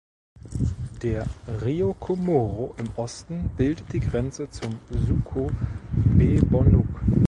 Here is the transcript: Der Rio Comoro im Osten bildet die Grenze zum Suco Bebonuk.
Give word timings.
Der 1.03 1.27
Rio 1.63 1.93
Comoro 1.93 2.73
im 2.79 2.89
Osten 2.95 3.49
bildet 3.55 3.93
die 3.93 3.99
Grenze 3.99 4.49
zum 4.49 4.79
Suco 4.89 5.51
Bebonuk. 5.93 6.87